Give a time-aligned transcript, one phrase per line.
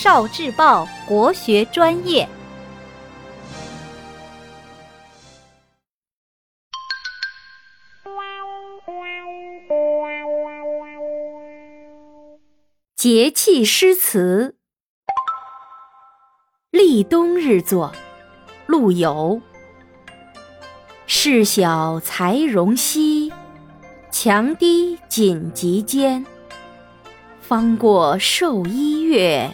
[0.00, 2.28] 少智报国学专业。
[12.94, 14.54] 节气诗词，
[16.70, 17.92] 立冬日作，
[18.66, 19.42] 陆游。
[21.08, 23.32] 事小才容膝，
[24.12, 26.24] 强滴紧急间。
[27.40, 29.52] 方过寿一月，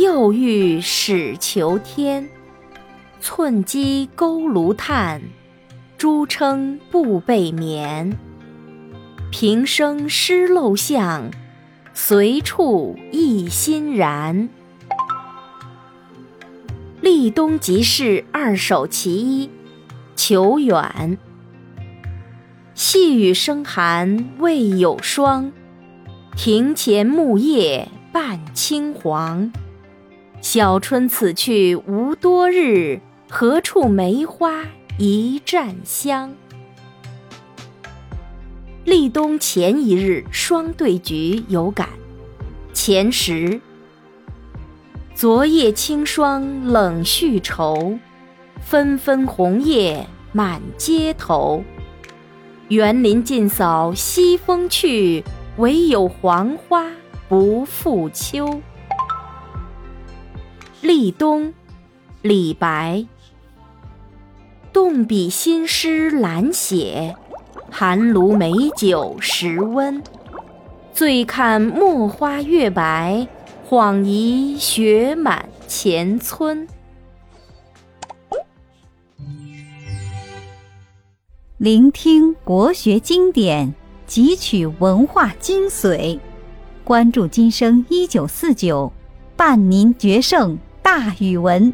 [0.00, 2.26] 又遇始求天。
[3.20, 5.20] 寸积钩炉炭，
[5.98, 8.18] 朱撑布被棉。
[9.30, 11.30] 平生失陋巷，
[11.92, 14.48] 随处一欣然。
[17.02, 19.50] 立冬即事二首其一，
[20.16, 21.18] 求远。
[22.74, 25.52] 细雨声寒未有霜。
[26.34, 29.52] 庭前木叶半青黄，
[30.40, 34.64] 小春此去无多日，何处梅花
[34.96, 36.34] 一绽香？
[38.84, 41.90] 立冬前一日霜对局有感，
[42.72, 43.60] 前时：
[45.14, 47.98] 昨夜清霜冷续愁，
[48.62, 51.62] 纷纷红叶满街头。
[52.68, 55.22] 园林尽扫西风去。
[55.56, 56.86] 唯有黄花
[57.28, 58.62] 不复秋。
[60.82, 61.52] 立冬，
[62.22, 63.04] 李白。
[64.72, 67.16] 动笔新诗懒写，
[67.70, 70.02] 寒炉美酒时温。
[70.92, 73.26] 醉看墨花月白，
[73.68, 76.66] 恍疑雪满前村。
[81.58, 83.74] 聆听国学经典。
[84.08, 86.18] 汲取文化精髓，
[86.82, 88.92] 关注今生一九四九，
[89.36, 91.72] 伴您决胜大语文。